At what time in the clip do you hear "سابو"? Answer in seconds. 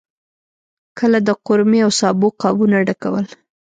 1.99-2.27